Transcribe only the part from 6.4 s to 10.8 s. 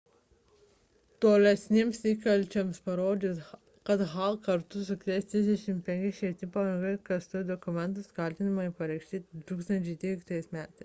pareigūnais klastojo testų dokumentus kaltinimai pareikšti 2013 m